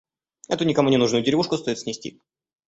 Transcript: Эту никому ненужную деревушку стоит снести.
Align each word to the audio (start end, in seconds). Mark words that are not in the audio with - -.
Эту 0.49 0.63
никому 0.65 0.89
ненужную 0.89 1.23
деревушку 1.23 1.57
стоит 1.57 1.77
снести. 1.77 2.19